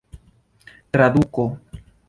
[0.91, 1.45] traduko